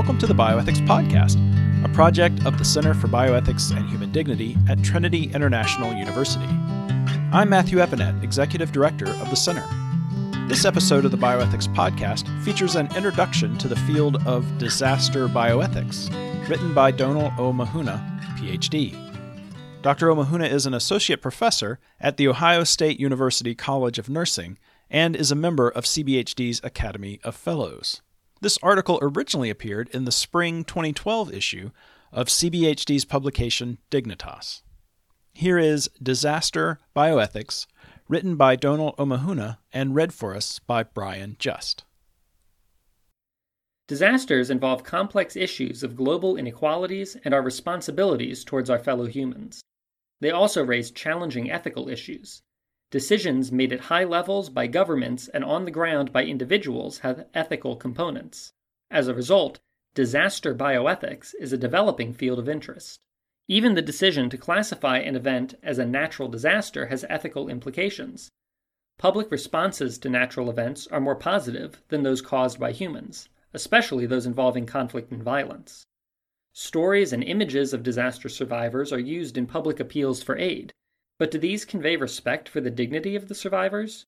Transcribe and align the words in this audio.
welcome 0.00 0.16
to 0.16 0.26
the 0.26 0.32
Bioethics 0.32 0.80
Podcast, 0.86 1.36
a 1.84 1.88
project 1.90 2.46
of 2.46 2.56
the 2.56 2.64
Center 2.64 2.94
for 2.94 3.06
Bioethics 3.06 3.76
and 3.76 3.86
Human 3.90 4.10
Dignity 4.10 4.56
at 4.66 4.82
Trinity 4.82 5.24
International 5.34 5.92
University. 5.92 6.46
I'm 7.34 7.50
Matthew 7.50 7.82
Eppinette, 7.82 8.24
Executive 8.24 8.72
Director 8.72 9.10
of 9.10 9.28
the 9.28 9.36
Center. 9.36 9.62
This 10.48 10.64
episode 10.64 11.04
of 11.04 11.10
the 11.10 11.18
Bioethics 11.18 11.68
Podcast 11.74 12.26
features 12.42 12.76
an 12.76 12.88
introduction 12.96 13.58
to 13.58 13.68
the 13.68 13.76
field 13.76 14.26
of 14.26 14.56
disaster 14.56 15.28
bioethics, 15.28 16.08
written 16.48 16.72
by 16.72 16.90
Donal 16.92 17.30
O'Mathúna, 17.38 18.00
PhD. 18.38 18.96
Dr. 19.82 20.10
O'Mathúna 20.10 20.50
is 20.50 20.64
an 20.64 20.72
associate 20.72 21.20
professor 21.20 21.78
at 22.00 22.16
The 22.16 22.26
Ohio 22.26 22.64
State 22.64 22.98
University 22.98 23.54
College 23.54 23.98
of 23.98 24.08
Nursing 24.08 24.56
and 24.88 25.14
is 25.14 25.30
a 25.30 25.36
member 25.36 25.68
of 25.68 25.84
CBHD's 25.84 26.62
Academy 26.64 27.20
of 27.22 27.36
Fellows. 27.36 28.00
This 28.42 28.58
article 28.62 28.98
originally 29.02 29.50
appeared 29.50 29.90
in 29.90 30.06
the 30.06 30.12
spring 30.12 30.64
2012 30.64 31.34
issue 31.34 31.70
of 32.10 32.28
CBHD's 32.28 33.04
publication 33.04 33.76
Dignitas. 33.90 34.62
Here 35.34 35.58
is 35.58 35.90
Disaster 36.02 36.78
Bioethics, 36.96 37.66
written 38.08 38.36
by 38.36 38.56
Donal 38.56 38.94
O'Mathúna 38.98 39.58
and 39.74 39.94
read 39.94 40.14
for 40.14 40.34
us 40.34 40.58
by 40.58 40.82
Brian 40.82 41.36
Just. 41.38 41.84
Disasters 43.88 44.48
involve 44.48 44.84
complex 44.84 45.36
issues 45.36 45.82
of 45.82 45.94
global 45.94 46.38
inequalities 46.38 47.18
and 47.24 47.34
our 47.34 47.42
responsibilities 47.42 48.42
towards 48.42 48.70
our 48.70 48.78
fellow 48.78 49.04
humans. 49.04 49.60
They 50.20 50.30
also 50.30 50.64
raise 50.64 50.90
challenging 50.90 51.50
ethical 51.50 51.90
issues, 51.90 52.40
Decisions 52.90 53.52
made 53.52 53.72
at 53.72 53.80
high 53.82 54.02
levels 54.02 54.50
by 54.50 54.66
governments 54.66 55.28
and 55.28 55.44
on 55.44 55.64
the 55.64 55.70
ground 55.70 56.12
by 56.12 56.24
individuals 56.24 56.98
have 56.98 57.28
ethical 57.34 57.76
components. 57.76 58.52
As 58.90 59.06
a 59.06 59.14
result, 59.14 59.60
disaster 59.94 60.54
bioethics 60.54 61.32
is 61.38 61.52
a 61.52 61.58
developing 61.58 62.12
field 62.12 62.40
of 62.40 62.48
interest. 62.48 62.98
Even 63.46 63.74
the 63.74 63.82
decision 63.82 64.28
to 64.30 64.36
classify 64.36 64.98
an 64.98 65.14
event 65.14 65.54
as 65.62 65.78
a 65.78 65.86
natural 65.86 66.28
disaster 66.28 66.86
has 66.86 67.04
ethical 67.08 67.48
implications. 67.48 68.28
Public 68.98 69.30
responses 69.30 69.96
to 69.98 70.10
natural 70.10 70.50
events 70.50 70.88
are 70.88 71.00
more 71.00 71.16
positive 71.16 71.82
than 71.88 72.02
those 72.02 72.20
caused 72.20 72.58
by 72.58 72.72
humans, 72.72 73.28
especially 73.54 74.04
those 74.04 74.26
involving 74.26 74.66
conflict 74.66 75.12
and 75.12 75.22
violence. 75.22 75.86
Stories 76.52 77.12
and 77.12 77.22
images 77.22 77.72
of 77.72 77.84
disaster 77.84 78.28
survivors 78.28 78.92
are 78.92 78.98
used 78.98 79.38
in 79.38 79.46
public 79.46 79.78
appeals 79.78 80.24
for 80.24 80.36
aid, 80.36 80.72
but 81.20 81.30
do 81.30 81.36
these 81.36 81.66
convey 81.66 81.96
respect 81.96 82.48
for 82.48 82.62
the 82.62 82.70
dignity 82.70 83.14
of 83.14 83.28
the 83.28 83.34
survivors? 83.34 84.06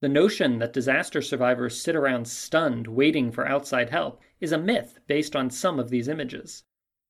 The 0.00 0.08
notion 0.08 0.58
that 0.58 0.72
disaster 0.72 1.22
survivors 1.22 1.80
sit 1.80 1.94
around 1.94 2.26
stunned, 2.26 2.88
waiting 2.88 3.30
for 3.30 3.46
outside 3.46 3.90
help, 3.90 4.20
is 4.40 4.50
a 4.50 4.58
myth 4.58 4.98
based 5.06 5.36
on 5.36 5.50
some 5.50 5.78
of 5.78 5.88
these 5.88 6.08
images. 6.08 6.64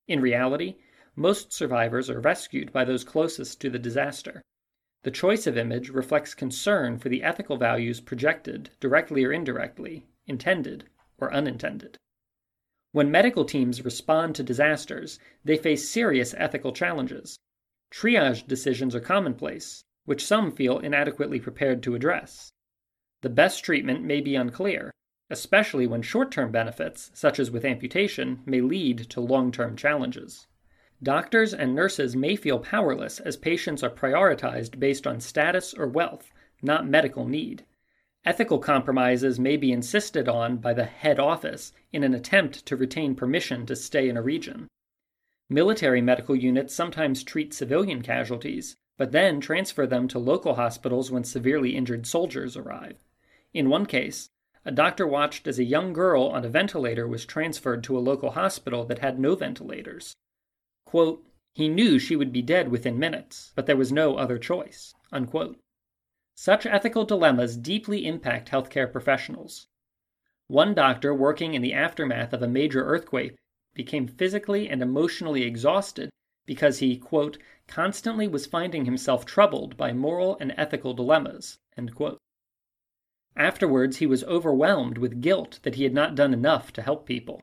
In 0.06 0.20
reality, 0.20 0.76
most 1.16 1.50
survivors 1.50 2.10
are 2.10 2.20
rescued 2.20 2.74
by 2.74 2.84
those 2.84 3.04
closest 3.04 3.58
to 3.62 3.70
the 3.70 3.78
disaster. 3.78 4.42
The 5.02 5.10
choice 5.10 5.46
of 5.46 5.56
image 5.56 5.88
reflects 5.88 6.34
concern 6.34 6.98
for 6.98 7.08
the 7.08 7.22
ethical 7.22 7.56
values 7.56 8.02
projected, 8.02 8.68
directly 8.80 9.24
or 9.24 9.32
indirectly, 9.32 10.04
intended 10.26 10.84
or 11.16 11.32
unintended. 11.32 11.96
When 12.92 13.10
medical 13.10 13.46
teams 13.46 13.82
respond 13.82 14.34
to 14.34 14.42
disasters, 14.42 15.18
they 15.42 15.56
face 15.56 15.88
serious 15.88 16.34
ethical 16.36 16.74
challenges. 16.74 17.38
Triage 17.90 18.46
decisions 18.46 18.94
are 18.94 19.00
commonplace, 19.00 19.84
which 20.04 20.24
some 20.24 20.52
feel 20.52 20.78
inadequately 20.78 21.40
prepared 21.40 21.82
to 21.82 21.94
address. 21.94 22.52
The 23.22 23.30
best 23.30 23.64
treatment 23.64 24.04
may 24.04 24.20
be 24.20 24.36
unclear, 24.36 24.92
especially 25.30 25.86
when 25.86 26.02
short 26.02 26.30
term 26.30 26.52
benefits, 26.52 27.10
such 27.14 27.38
as 27.38 27.50
with 27.50 27.64
amputation, 27.64 28.42
may 28.46 28.60
lead 28.60 28.98
to 29.10 29.20
long 29.20 29.52
term 29.52 29.76
challenges. 29.76 30.46
Doctors 31.02 31.54
and 31.54 31.74
nurses 31.74 32.16
may 32.16 32.36
feel 32.36 32.58
powerless 32.58 33.20
as 33.20 33.36
patients 33.36 33.82
are 33.82 33.90
prioritized 33.90 34.78
based 34.78 35.06
on 35.06 35.20
status 35.20 35.74
or 35.74 35.86
wealth, 35.86 36.32
not 36.62 36.88
medical 36.88 37.26
need. 37.26 37.64
Ethical 38.24 38.58
compromises 38.58 39.38
may 39.38 39.56
be 39.56 39.72
insisted 39.72 40.28
on 40.28 40.56
by 40.56 40.74
the 40.74 40.84
head 40.84 41.18
office 41.18 41.72
in 41.92 42.02
an 42.02 42.14
attempt 42.14 42.66
to 42.66 42.76
retain 42.76 43.14
permission 43.14 43.64
to 43.66 43.76
stay 43.76 44.08
in 44.08 44.16
a 44.16 44.22
region. 44.22 44.68
Military 45.50 46.02
medical 46.02 46.36
units 46.36 46.74
sometimes 46.74 47.24
treat 47.24 47.54
civilian 47.54 48.02
casualties, 48.02 48.76
but 48.98 49.12
then 49.12 49.40
transfer 49.40 49.86
them 49.86 50.06
to 50.08 50.18
local 50.18 50.56
hospitals 50.56 51.10
when 51.10 51.24
severely 51.24 51.74
injured 51.74 52.06
soldiers 52.06 52.56
arrive. 52.56 53.04
In 53.54 53.70
one 53.70 53.86
case, 53.86 54.28
a 54.64 54.70
doctor 54.70 55.06
watched 55.06 55.46
as 55.46 55.58
a 55.58 55.64
young 55.64 55.94
girl 55.94 56.24
on 56.24 56.44
a 56.44 56.50
ventilator 56.50 57.08
was 57.08 57.24
transferred 57.24 57.82
to 57.84 57.96
a 57.96 58.00
local 58.00 58.32
hospital 58.32 58.84
that 58.84 58.98
had 58.98 59.18
no 59.18 59.34
ventilators. 59.34 60.14
Quote, 60.84 61.24
he 61.54 61.68
knew 61.68 61.98
she 61.98 62.16
would 62.16 62.32
be 62.32 62.42
dead 62.42 62.68
within 62.68 62.98
minutes, 62.98 63.52
but 63.54 63.64
there 63.64 63.76
was 63.76 63.90
no 63.90 64.16
other 64.16 64.38
choice. 64.38 64.94
Unquote. 65.10 65.58
Such 66.34 66.66
ethical 66.66 67.04
dilemmas 67.04 67.56
deeply 67.56 68.06
impact 68.06 68.50
healthcare 68.50 68.90
professionals. 68.92 69.66
One 70.46 70.74
doctor 70.74 71.14
working 71.14 71.54
in 71.54 71.62
the 71.62 71.72
aftermath 71.72 72.32
of 72.32 72.42
a 72.42 72.48
major 72.48 72.84
earthquake 72.84 73.36
became 73.78 74.08
physically 74.08 74.68
and 74.68 74.82
emotionally 74.82 75.44
exhausted 75.44 76.10
because 76.46 76.80
he, 76.80 76.96
quote, 76.96 77.38
constantly 77.68 78.26
was 78.26 78.44
finding 78.44 78.84
himself 78.84 79.24
troubled 79.24 79.76
by 79.76 79.92
moral 79.92 80.36
and 80.40 80.52
ethical 80.56 80.94
dilemmas, 80.94 81.58
Afterwards, 83.36 83.98
he 83.98 84.06
was 84.06 84.24
overwhelmed 84.24 84.98
with 84.98 85.20
guilt 85.20 85.60
that 85.62 85.76
he 85.76 85.84
had 85.84 85.94
not 85.94 86.16
done 86.16 86.34
enough 86.34 86.72
to 86.72 86.82
help 86.82 87.06
people. 87.06 87.40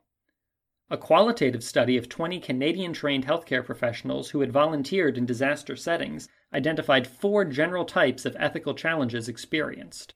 A 0.89 0.97
qualitative 0.97 1.63
study 1.63 1.95
of 1.95 2.09
20 2.09 2.41
Canadian 2.41 2.91
trained 2.91 3.25
healthcare 3.25 3.63
professionals 3.63 4.31
who 4.31 4.41
had 4.41 4.51
volunteered 4.51 5.17
in 5.17 5.25
disaster 5.25 5.77
settings 5.77 6.27
identified 6.53 7.07
four 7.07 7.45
general 7.45 7.85
types 7.85 8.25
of 8.25 8.35
ethical 8.37 8.73
challenges 8.73 9.29
experienced. 9.29 10.13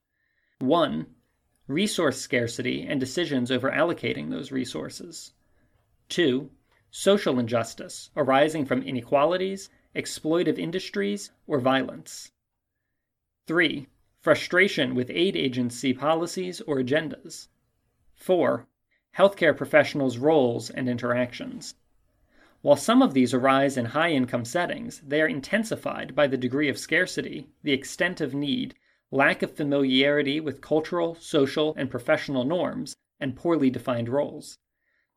1. 0.60 1.08
Resource 1.68 2.20
scarcity 2.20 2.86
and 2.86 3.00
decisions 3.00 3.50
over 3.50 3.72
allocating 3.72 4.30
those 4.30 4.52
resources. 4.52 5.32
2. 6.10 6.50
Social 6.90 7.38
injustice 7.38 8.10
arising 8.18 8.66
from 8.66 8.82
inequalities, 8.82 9.70
exploitive 9.96 10.58
industries, 10.58 11.32
or 11.46 11.60
violence. 11.60 12.32
3. 13.46 13.88
Frustration 14.20 14.96
with 14.96 15.12
aid 15.12 15.36
agency 15.36 15.94
policies 15.94 16.62
or 16.62 16.78
agendas. 16.78 17.48
4. 18.16 18.68
Healthcare 19.18 19.56
professionals' 19.56 20.18
roles 20.18 20.72
and 20.72 20.90
interactions. 20.90 21.76
While 22.62 22.76
some 22.76 23.02
of 23.02 23.14
these 23.14 23.34
arise 23.34 23.78
in 23.78 23.86
high 23.86 24.12
income 24.12 24.46
settings, 24.46 25.02
they 25.02 25.22
are 25.22 25.28
intensified 25.28 26.16
by 26.16 26.26
the 26.28 26.38
degree 26.38 26.70
of 26.70 26.78
scarcity, 26.78 27.50
the 27.64 27.72
extent 27.72 28.20
of 28.20 28.34
need, 28.34 28.76
lack 29.12 29.42
of 29.42 29.56
familiarity 29.56 30.40
with 30.40 30.60
cultural, 30.60 31.16
social, 31.16 31.74
and 31.76 31.90
professional 31.90 32.44
norms, 32.44 32.96
and 33.20 33.36
poorly 33.36 33.70
defined 33.70 34.10
roles. 34.10 34.58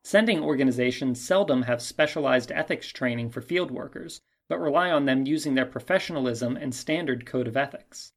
Sending 0.05 0.43
organizations 0.43 1.21
seldom 1.21 1.61
have 1.61 1.81
specialized 1.81 2.51
ethics 2.51 2.89
training 2.89 3.29
for 3.29 3.41
field 3.41 3.71
workers, 3.71 4.21
but 4.49 4.59
rely 4.59 4.91
on 4.91 5.05
them 5.05 5.25
using 5.25 5.55
their 5.55 5.65
professionalism 5.65 6.57
and 6.57 6.75
standard 6.75 7.25
code 7.25 7.47
of 7.47 7.55
ethics. 7.55 8.11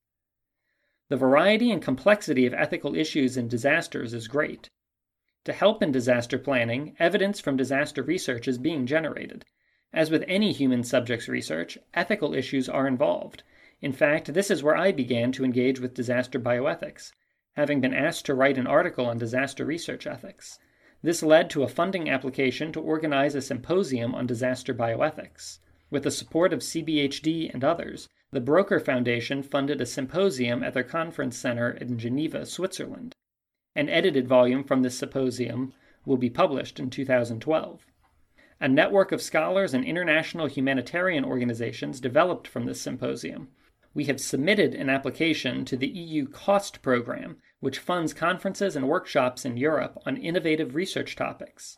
The 1.09 1.17
variety 1.17 1.71
and 1.71 1.81
complexity 1.81 2.45
of 2.45 2.53
ethical 2.55 2.97
issues 2.97 3.37
in 3.37 3.47
disasters 3.47 4.13
is 4.13 4.27
great. 4.27 4.69
To 5.45 5.53
help 5.53 5.81
in 5.81 5.93
disaster 5.93 6.39
planning, 6.39 6.97
evidence 6.99 7.39
from 7.39 7.57
disaster 7.57 8.03
research 8.03 8.49
is 8.49 8.59
being 8.59 8.85
generated. 8.85 9.45
As 9.93 10.11
with 10.11 10.25
any 10.27 10.51
human 10.53 10.83
subjects 10.83 11.29
research, 11.29 11.79
ethical 11.95 12.35
issues 12.35 12.69
are 12.69 12.89
involved. 12.89 13.45
In 13.81 13.93
fact, 13.93 14.35
this 14.35 14.51
is 14.51 14.65
where 14.65 14.77
I 14.77 14.91
began 14.91 15.31
to 15.33 15.45
engage 15.45 15.79
with 15.79 15.95
disaster 15.95 16.41
bioethics, 16.41 17.13
having 17.55 17.81
been 17.81 17.95
asked 17.95 18.27
to 18.27 18.35
write 18.35 18.59
an 18.59 18.67
article 18.67 19.07
on 19.07 19.19
disaster 19.19 19.65
research 19.65 20.09
ethics. 20.09 20.59
This 21.07 21.23
led 21.23 21.51
to 21.51 21.63
a 21.63 21.69
funding 21.69 22.11
application 22.11 22.73
to 22.73 22.81
organize 22.81 23.37
a 23.37 23.41
symposium 23.41 24.13
on 24.13 24.27
disaster 24.27 24.75
bioethics. 24.75 25.61
With 25.89 26.03
the 26.03 26.11
support 26.11 26.53
of 26.53 26.65
CBHD 26.65 27.49
and 27.55 27.63
others, 27.63 28.09
the 28.33 28.41
Brocher 28.41 28.85
Foundation 28.85 29.45
funded 29.45 29.81
a 29.81 29.87
symposium 29.87 30.65
at 30.65 30.75
their 30.75 30.83
conference 30.83 31.39
center 31.39 31.71
in 31.71 31.97
Geneva, 31.97 32.45
Switzerland. 32.45 33.15
An 33.77 33.89
edited 33.89 34.27
volume 34.27 34.65
from 34.65 34.83
this 34.83 34.99
symposium 34.99 35.73
will 36.05 36.17
be 36.17 36.29
published 36.29 36.81
in 36.81 36.91
2012. 36.91 37.87
A 38.61 38.67
network 38.67 39.13
of 39.13 39.23
scholars 39.23 39.75
and 39.75 39.85
international 39.85 40.49
humanitarian 40.49 41.25
organizations 41.25 42.01
developed 42.01 42.49
from 42.49 42.67
this 42.67 42.81
symposium, 42.81 43.47
we 43.97 44.05
have 44.05 44.21
submitted 44.21 44.75
an 44.75 44.91
application 44.91 45.65
to 45.65 45.75
the 45.75 45.87
EU 45.87 46.27
COST 46.27 46.83
program, 46.83 47.37
which 47.67 47.79
funds 47.81 48.15
conferences 48.15 48.77
and 48.77 48.87
workshops 48.87 49.45
in 49.45 49.57
Europe 49.57 50.01
on 50.07 50.17
innovative 50.17 50.77
research 50.77 51.17
topics. 51.17 51.77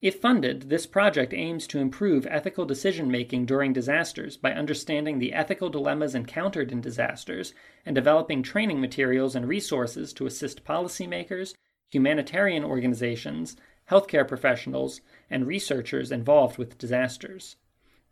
If 0.00 0.18
funded, 0.18 0.70
this 0.70 0.86
project 0.86 1.34
aims 1.34 1.66
to 1.66 1.78
improve 1.78 2.26
ethical 2.30 2.64
decision 2.64 3.10
making 3.10 3.44
during 3.44 3.74
disasters 3.74 4.38
by 4.38 4.54
understanding 4.54 5.18
the 5.18 5.34
ethical 5.34 5.68
dilemmas 5.68 6.14
encountered 6.14 6.72
in 6.72 6.80
disasters 6.80 7.52
and 7.84 7.94
developing 7.94 8.42
training 8.42 8.80
materials 8.80 9.36
and 9.36 9.46
resources 9.46 10.14
to 10.14 10.24
assist 10.24 10.64
policymakers, 10.64 11.52
humanitarian 11.90 12.64
organizations, 12.64 13.58
healthcare 13.90 14.26
professionals, 14.26 15.02
and 15.28 15.46
researchers 15.46 16.10
involved 16.10 16.56
with 16.56 16.78
disasters. 16.78 17.56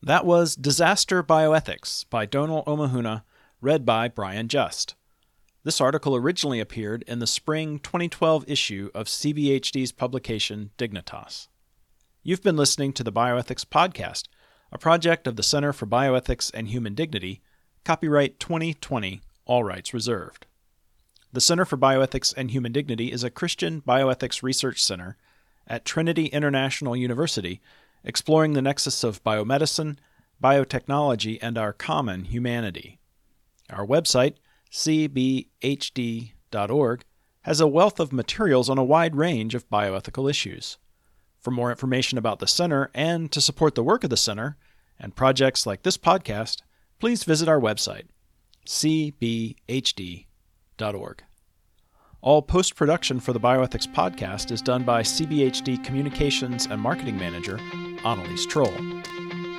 That 0.02 0.26
was 0.26 0.56
Disaster 0.56 1.22
Bioethics 1.22 2.10
by 2.10 2.26
Donal 2.26 2.64
O'Mathúna, 2.66 3.24
read 3.60 3.86
by 3.86 4.08
Brian 4.08 4.48
Just. 4.48 4.96
This 5.66 5.82
article 5.82 6.16
originally 6.16 6.62
appeared 6.62 7.04
in 7.06 7.20
the 7.20 7.28
spring 7.28 7.80
2012 7.80 8.46
issue 8.48 8.90
of 8.96 9.08
CBHD's 9.08 9.92
publication 9.92 10.72
Dignitas. 10.78 11.50
You've 12.24 12.42
been 12.42 12.56
listening 12.56 12.94
to 12.94 13.04
the 13.04 13.12
Bioethics 13.12 13.66
Podcast, 13.66 14.30
a 14.72 14.78
project 14.78 15.28
of 15.28 15.36
the 15.36 15.44
Center 15.44 15.74
for 15.74 15.86
Bioethics 15.86 16.50
and 16.54 16.70
Human 16.70 16.96
Dignity, 16.96 17.42
copyright 17.84 18.40
2020, 18.40 19.20
all 19.44 19.66
rights 19.66 19.94
reserved. 19.94 20.46
The 21.34 21.42
Center 21.42 21.66
for 21.66 21.76
Bioethics 21.76 22.34
and 22.38 22.52
Human 22.52 22.72
Dignity 22.72 23.12
is 23.12 23.26
a 23.26 23.30
Christian 23.30 23.82
bioethics 23.82 24.44
research 24.44 24.82
center 24.82 25.18
at 25.68 25.84
Trinity 25.84 26.28
International 26.28 26.96
University, 26.96 27.60
exploring 28.04 28.54
the 28.54 28.62
nexus 28.62 29.04
of 29.04 29.24
biomedicine, 29.24 29.98
biotechnology, 30.42 31.38
and 31.42 31.58
our 31.58 31.74
common 31.74 32.26
humanity. 32.26 33.00
Our 33.70 33.86
website, 33.86 34.36
cbhd.org, 34.72 35.46
has 37.42 37.62
a 37.62 37.68
wealth 37.68 38.00
of 38.00 38.14
materials 38.14 38.70
on 38.70 38.78
a 38.78 38.84
wide 38.84 39.16
range 39.16 39.56
of 39.56 39.70
bioethical 39.70 40.30
issues. 40.30 40.78
For 41.40 41.52
more 41.52 41.70
information 41.70 42.18
about 42.18 42.40
the 42.40 42.48
Center 42.48 42.92
and 42.94 43.32
to 43.32 43.40
support 43.42 43.76
the 43.76 43.84
work 43.84 44.04
of 44.04 44.10
the 44.10 44.18
Center 44.18 44.58
and 45.00 45.16
projects 45.16 45.66
like 45.66 45.84
this 45.84 45.98
podcast, 45.98 46.62
please 47.00 47.24
visit 47.24 47.48
our 47.48 47.60
website, 47.60 48.08
cbhd.org. 48.66 49.56
All 52.22 52.42
post 52.42 52.76
production 52.76 53.22
for 53.22 53.32
the 53.32 53.40
Bioethics 53.40 53.88
Podcast 53.94 54.52
is 54.52 54.62
done 54.62 54.84
by 54.84 55.02
CBHD 55.02 55.82
Communications 55.86 56.66
and 56.66 56.82
Marketing 56.82 57.18
Manager, 57.18 57.58
Annalise 58.06 58.46
Troll. 58.46 58.76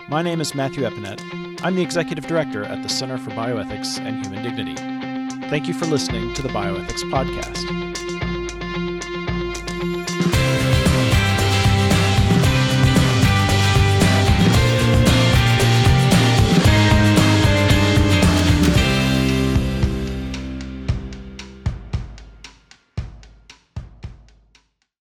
My 0.09 0.23
name 0.23 0.41
is 0.41 0.55
Matthew 0.55 0.85
Eppinette. 0.85 1.23
I'm 1.63 1.75
the 1.75 1.83
Executive 1.83 2.27
Director 2.27 2.65
at 2.65 2.83
the 2.83 2.89
Center 2.89 3.19
for 3.19 3.31
Bioethics 3.31 3.99
and 3.99 4.25
Human 4.25 4.43
Dignity. 4.43 4.77
Thank 5.49 5.69
you 5.69 5.75
for 5.75 5.87
listening 5.87 6.33
to 6.35 6.43
the 6.43 6.49
Bioethics 6.49 7.03
Podcast. 7.11 7.90